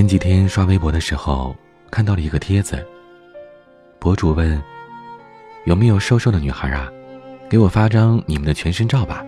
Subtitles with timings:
[0.00, 1.54] 前几天刷微博的时候，
[1.90, 2.82] 看到了一个帖子。
[3.98, 4.58] 博主问
[5.66, 6.90] ：“有没有瘦瘦的女孩啊？
[7.50, 9.22] 给我发张你们的全身照吧。”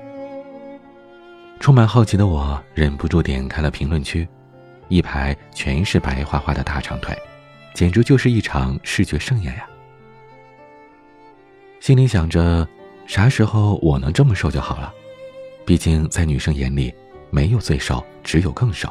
[1.60, 4.26] 充满好奇的我忍不住点开了评论区，
[4.88, 7.14] 一排全是白花花的大长腿，
[7.74, 9.68] 简直就是一场视觉盛宴呀！
[11.80, 12.66] 心里想着，
[13.06, 14.90] 啥时候我能这么瘦就好了？
[15.66, 16.90] 毕竟在女生眼里，
[17.28, 18.90] 没有最瘦，只有更瘦。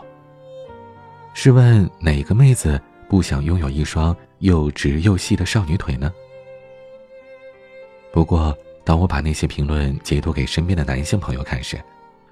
[1.33, 6.11] 试问哪个妹子不想拥有一双又直又细的少女腿呢？
[8.11, 11.81] 不过，当我把那些评论截图给身边的男性朋友看时，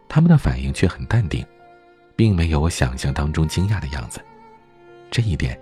[0.08, 1.46] 他们的反应却很淡定，
[2.16, 4.20] 并没有我想象当中惊讶的样子。
[5.10, 5.60] 这一点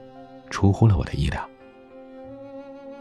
[0.49, 1.47] 出乎了我的意料。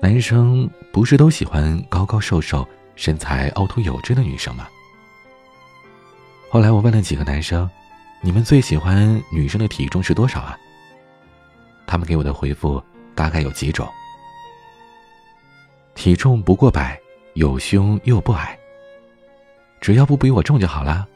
[0.01, 4.69] 男生不是都喜欢高高瘦瘦、身材凹凸有致的女生吗？
[6.51, 7.69] 后来我问了几个男生。
[8.27, 10.58] 你们最喜欢女生的体重是多少啊？
[11.86, 12.83] 他们给我的回复
[13.14, 13.88] 大概有几种：
[15.94, 17.00] 体重不过百，
[17.34, 18.58] 有胸又不矮，
[19.80, 21.06] 只要不比我重就好了。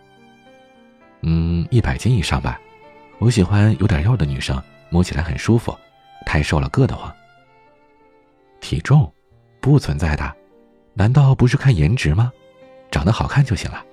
[1.22, 2.61] 嗯，一百斤以上吧，
[3.19, 5.77] 我喜欢有点肉的女生，摸起来很舒服，
[6.24, 7.12] 太瘦了硌得慌。
[8.61, 9.12] 体重
[9.61, 10.33] 不存在的，
[10.95, 12.33] 难道不是看颜值吗？
[12.89, 13.84] 长得好看就行了。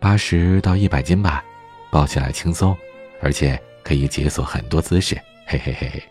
[0.00, 1.44] 八十到一百斤吧。
[1.92, 2.74] 抱起来轻松，
[3.20, 5.14] 而且可以解锁很多姿势，
[5.46, 6.02] 嘿嘿嘿嘿。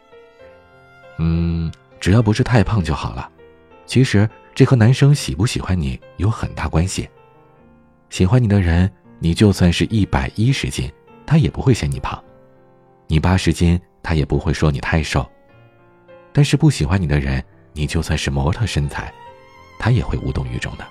[1.18, 3.28] 嗯，只要不是太胖就好了。
[3.88, 7.10] 其实这和男生喜不喜欢你有很大关系。
[8.12, 10.88] 喜欢你的人，你就算是一百一十斤，
[11.26, 12.16] 他也不会嫌你胖；
[13.08, 15.28] 你八十斤，他也不会说你太瘦。
[16.32, 17.44] 但是不喜欢你的人，
[17.74, 19.12] 你就算是模特身材，
[19.80, 20.86] 他也会无动于衷的。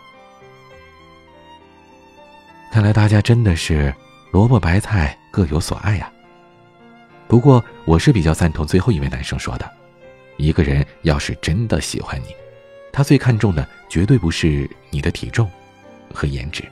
[2.73, 3.95] 看来大家真的是。
[4.31, 6.11] 萝卜白菜各有所爱呀。
[7.27, 9.69] 不过我是比较赞同最后一位男生说的：
[10.37, 12.35] 一个人要是真的喜欢你，
[12.93, 15.51] 他最看重的绝对不是你的体重
[16.13, 16.65] 和颜值。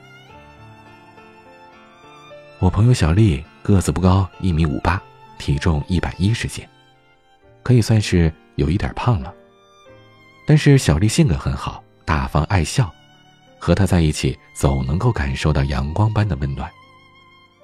[2.59, 5.01] 我朋友小丽个子不高，一米五八，
[5.37, 6.65] 体重一百一十斤，
[7.63, 9.33] 可以算是有一点胖了。
[10.45, 12.89] 但是小丽性格很好，大方爱笑，
[13.57, 16.69] 和她在一起总能够感受到阳光般的温暖。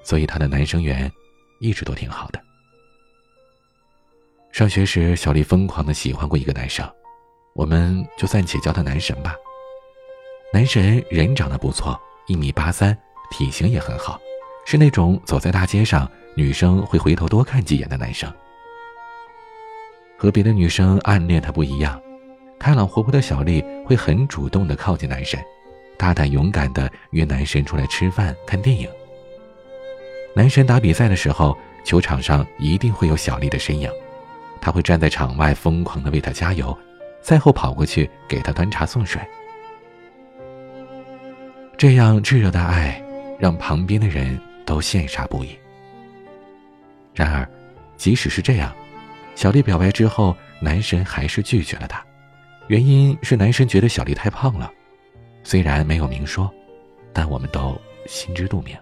[0.05, 1.11] 所以他的男生缘
[1.59, 2.39] 一直都挺好的。
[4.51, 6.89] 上学时，小丽疯狂的喜欢过一个男生，
[7.53, 9.35] 我们就暂且叫他男神吧。
[10.53, 12.97] 男神人长得不错，一米八三，
[13.31, 14.17] 体型也很好，
[14.65, 18.31] 是那种走在大街上女生会回头多看几眼的男生。
[20.17, 22.01] 和别的女生暗恋他不一样，
[22.57, 25.43] 开朗活泼的小丽会很主动的靠近男神，
[25.97, 28.89] 大胆勇敢的约男神出来吃饭看电影。
[30.35, 33.89] 男神打比赛的时候，球场上一定会有小丽的身影，
[34.59, 36.77] 他会站在场外疯狂的为他加油，
[37.21, 39.21] 赛后跑过去给他端茶送水。
[41.77, 43.01] 这样炙热的爱，
[43.39, 45.57] 让旁边的人都羡煞不已。
[47.13, 47.49] 然而，
[47.95, 48.75] 即使是这样，
[49.35, 52.03] 小丽表白之后，男神还是拒绝了她，
[52.67, 54.69] 原因是男神觉得小丽太胖了，
[55.43, 56.53] 虽然没有明说，
[57.13, 58.75] 但我们都心知肚明。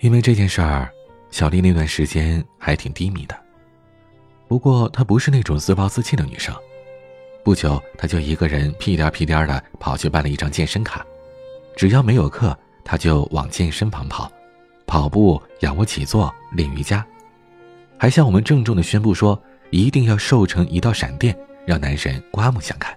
[0.00, 0.90] 因为这件事儿，
[1.30, 3.38] 小丽那段时间还挺低迷的。
[4.48, 6.54] 不过她不是那种自暴自弃的女生，
[7.44, 11.04] 不久她就一个人屁颠屁颠的跑去办了一张健身卡，
[11.76, 14.32] 只要没有课，她就往健身房跑，
[14.86, 17.04] 跑步、仰卧起坐、练瑜伽，
[17.98, 22.96] 还向我们郑重的宣布说一定要瘦成一道闪电，让男神刮目相看。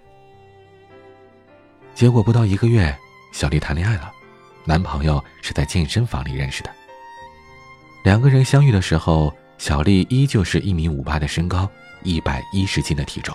[1.94, 2.95] 结果不到一个月，
[3.33, 4.09] 小丽谈恋爱了，
[4.63, 6.73] 男朋友是在健身房里认识的。
[8.03, 11.69] 两个人相遇的时候，小丽依旧是一米五八的身高，
[12.03, 13.33] 一百一十斤的体重。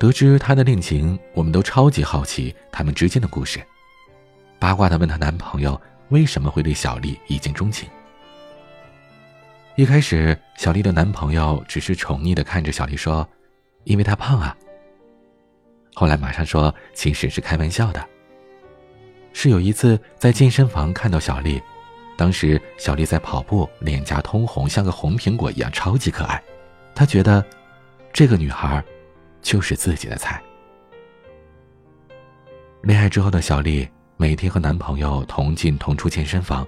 [0.00, 3.60] 得知她的恋情，我们都超级好奇他们之间的故事，
[4.58, 7.88] 八卦的问她男朋友为什么会对小丽一见钟情。
[9.76, 13.26] 一开始，小丽的男朋友只是宠溺的看着小丽说
[13.84, 14.56] ：“因为她胖啊。”
[15.94, 18.04] 后来马上说其实是开玩笑的。
[19.32, 21.62] 是有一次在健身房看到小丽。
[22.18, 26.42] 当时小丽在跑步，脸颊通红，像个红苹果一样，超级可爱。
[26.92, 27.46] 她觉得，
[28.12, 28.82] 这个女孩，
[29.40, 30.42] 就是自己的菜。
[32.82, 36.66] 恋爱之后的小丽，每天和男朋友同进同出健身房，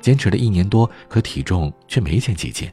[0.00, 2.72] 坚持了一年多，可体重却没减几斤。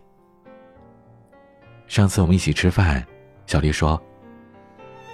[1.87, 3.05] 上次我们一起吃饭，
[3.47, 4.01] 小丽说：“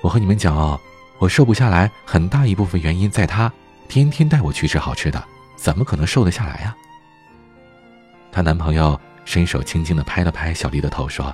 [0.02, 0.80] 我和你们讲哦，
[1.18, 3.52] 我瘦不下来，很大一部分原因在她
[3.88, 5.24] 天天带我去吃好吃的，
[5.56, 6.78] 怎么可能瘦得下来呀？”
[8.32, 11.34] 她男朋友伸手轻轻的拍了拍小丽的头，说：“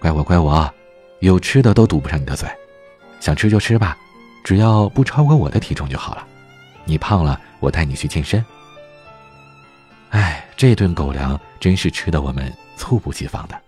[0.00, 0.72] 怪我怪我，
[1.20, 2.48] 有吃的都堵不上你的嘴，
[3.20, 3.96] 想吃就吃吧，
[4.42, 6.26] 只要不超过我的体重就好了。
[6.84, 8.44] 你胖了，我带你去健身。”
[10.10, 13.60] 哎，这顿狗粮真是吃的我们猝不及防的。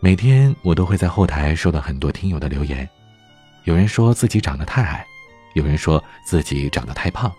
[0.00, 2.88] 每天我都会在后台收到很多听友的留言，
[3.64, 5.06] 有人说自己长得太矮，
[5.54, 7.32] 有人说自己长得太胖。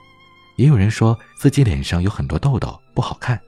[0.56, 3.40] 也有人说自己脸上有很多痘痘，不好看。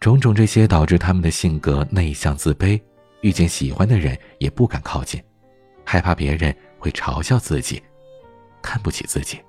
[0.00, 2.80] 种种这些导致他们的性格内向自卑，
[3.22, 5.20] 遇见喜欢的人也不敢靠近，
[5.84, 7.82] 害怕别人会嘲笑自己，
[8.62, 9.40] 看不起自己。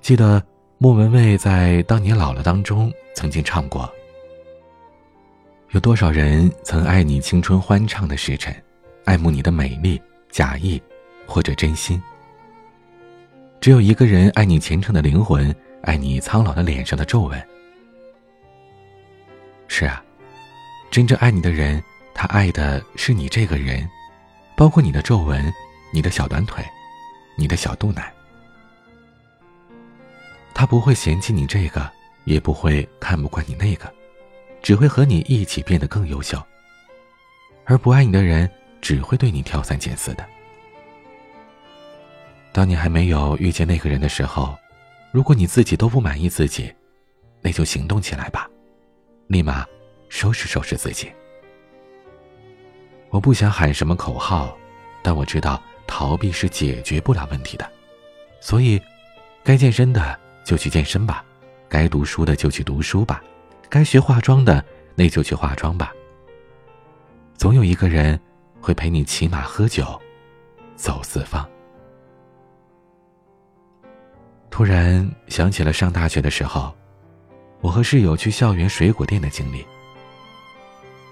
[0.00, 0.42] 记得
[0.78, 3.92] 莫文蔚在《当你老了》当中曾经唱过
[5.72, 8.54] ：“有多少人曾爱你青春欢畅的时辰，
[9.04, 10.00] 爱慕你的美丽，
[10.30, 10.80] 假意
[11.26, 12.02] 或者真心。”
[13.64, 15.50] 只有一个人爱你虔诚的灵魂，
[15.84, 17.48] 爱你苍老的脸上的皱纹。
[19.68, 20.04] 是啊，
[20.90, 21.82] 真正爱你的人，
[22.12, 23.88] 他爱的是你这个人，
[24.54, 25.50] 包括你的皱纹、
[25.94, 26.62] 你的小短腿、
[27.38, 28.04] 你的小肚腩。
[30.52, 31.90] 他不会嫌弃你这个，
[32.24, 33.90] 也不会看不惯你那个，
[34.62, 36.38] 只会和你一起变得更优秀。
[37.64, 38.46] 而不爱你的人，
[38.82, 40.33] 只会对你挑三拣四的。
[42.54, 44.56] 当你还没有遇见那个人的时候，
[45.10, 46.72] 如果你自己都不满意自己，
[47.42, 48.48] 那就行动起来吧，
[49.26, 49.66] 立马
[50.08, 51.10] 收拾收拾自己。
[53.10, 54.56] 我不想喊什么口号，
[55.02, 57.68] 但我知道逃避是解决不了问题的，
[58.40, 58.80] 所以，
[59.42, 61.24] 该健身的就去健身吧，
[61.68, 63.20] 该读书的就去读书吧，
[63.68, 64.64] 该学化妆的
[64.94, 65.92] 那就去化妆吧。
[67.36, 68.16] 总有一个人
[68.60, 70.00] 会陪你骑马喝酒，
[70.76, 71.44] 走四方。
[74.54, 76.72] 突然想起了上大学的时候，
[77.60, 79.66] 我和室友去校园水果店的经历。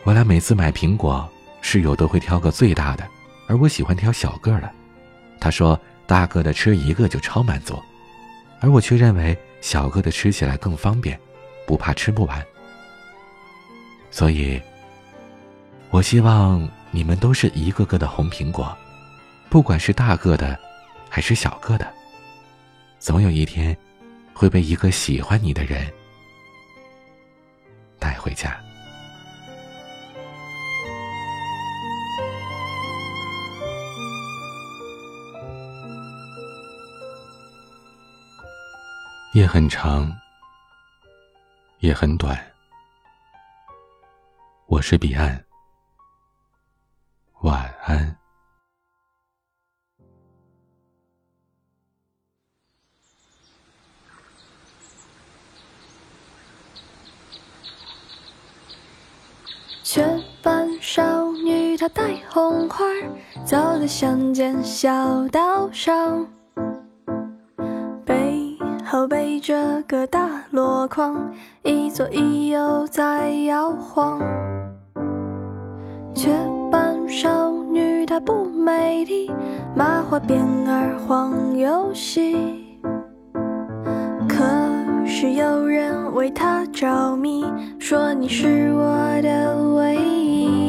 [0.05, 1.29] 我俩每次买苹果，
[1.61, 3.05] 室友都会挑个最大的，
[3.49, 4.71] 而我喜欢挑小个的。
[5.41, 7.83] 他说大个的吃一个就超满足，
[8.61, 11.19] 而我却认为小个的吃起来更方便，
[11.67, 12.47] 不怕吃不完。
[14.13, 14.63] 所以，
[15.91, 18.73] 我希望你们都是一个个的红苹果，
[19.51, 20.57] 不管是大个的，
[21.09, 21.93] 还是小个的。
[23.03, 23.77] 总有一天，
[24.33, 25.93] 会被一个喜欢你的人
[27.99, 28.57] 带回家。
[39.35, 40.17] 夜很长，
[41.81, 42.41] 也很短。
[44.67, 45.45] 我是彼岸，
[47.41, 48.22] 晚安。
[59.93, 60.03] 雀
[60.43, 62.83] 斑少女，她戴红花，
[63.45, 66.27] 走在乡间小道上，
[68.03, 68.57] 背
[68.87, 71.31] 后背着个大箩筐，
[71.63, 74.19] 一左一右在摇晃。
[76.15, 76.31] 雀
[76.71, 79.31] 斑少女，她不美丽，
[79.77, 82.62] 麻花辫儿晃又细。
[85.23, 87.45] 是有人为他着迷，
[87.79, 90.62] 说你是我的唯一。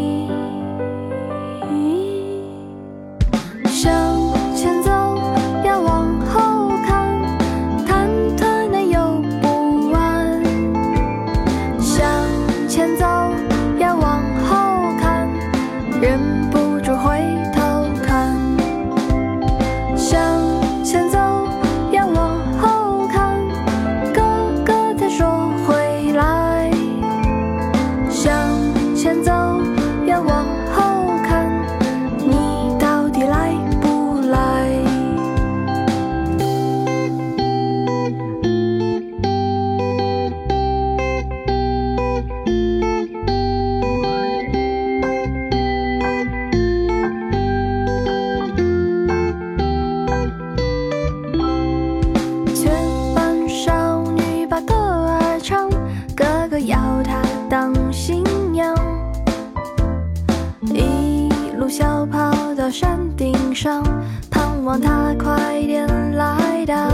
[62.73, 63.83] 山顶上，
[64.31, 66.89] 盼望他快点来到。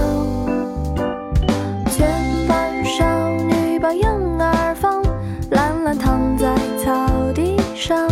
[1.90, 2.06] 前
[2.50, 3.06] 班少
[3.48, 4.06] 女把婴
[4.38, 5.02] 儿放，
[5.52, 6.92] 懒懒躺在草
[7.34, 8.10] 地上，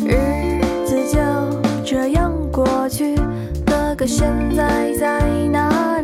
[0.00, 1.20] 日子就
[1.84, 3.14] 这样过去。
[3.64, 5.20] 哥哥现在在
[5.52, 5.97] 哪？